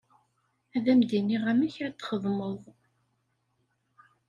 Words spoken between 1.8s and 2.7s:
ad t-txedmeḍ.